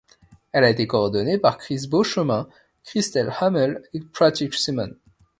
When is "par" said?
1.37-1.59